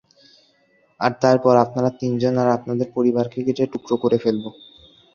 আর 0.99 1.11
তারপর, 1.21 1.53
আপনারা 1.65 1.89
তিনজন 1.99 2.33
আর 2.37 2.49
আপনাদের 2.57 2.87
পরিবারকে 2.95 3.39
কেটে 3.45 3.65
টুকরো 3.73 3.95
করে 4.03 4.17
ফেলব। 4.23 4.45